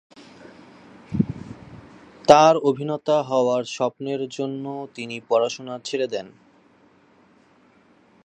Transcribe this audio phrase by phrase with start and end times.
[2.27, 6.27] তার অভিনেতা হওয়ার স্বপ্নের জন্য তিনি পড়াশোনা ছেড়ে দেন।